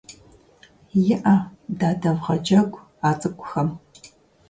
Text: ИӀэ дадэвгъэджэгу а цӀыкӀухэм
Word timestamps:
ИӀэ 1.05 1.35
дадэвгъэджэгу 1.79 2.81
а 3.07 3.09
цӀыкӀухэм 3.19 3.69